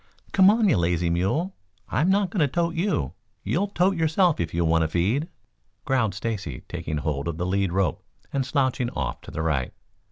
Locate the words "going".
2.31-2.39